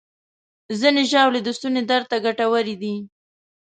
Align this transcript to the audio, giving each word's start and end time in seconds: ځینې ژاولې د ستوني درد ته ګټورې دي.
ځینې 0.79 1.03
ژاولې 1.11 1.39
د 1.43 1.49
ستوني 1.57 1.81
درد 1.89 2.05
ته 2.11 2.17
ګټورې 2.25 2.75
دي. 2.81 2.95